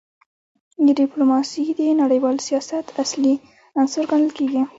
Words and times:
ډیپلوماسي 0.99 1.63
د 1.79 1.81
نړیوال 2.01 2.37
سیاست 2.47 2.85
اصلي 3.03 3.35
عنصر 3.79 4.03
ګڼل 4.11 4.31
کېږي. 4.37 4.61